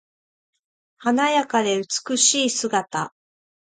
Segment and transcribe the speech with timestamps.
[0.97, 3.13] 華やかで美しい姿。